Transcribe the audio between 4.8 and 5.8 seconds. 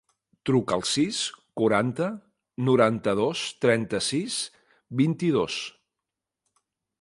vint-i-dos.